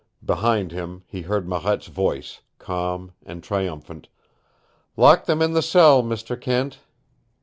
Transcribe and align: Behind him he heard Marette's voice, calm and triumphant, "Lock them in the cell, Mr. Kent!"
Behind 0.25 0.71
him 0.71 1.03
he 1.05 1.21
heard 1.21 1.47
Marette's 1.47 1.85
voice, 1.85 2.41
calm 2.57 3.11
and 3.23 3.43
triumphant, 3.43 4.07
"Lock 4.97 5.25
them 5.25 5.43
in 5.43 5.53
the 5.53 5.61
cell, 5.61 6.01
Mr. 6.01 6.41
Kent!" 6.41 6.79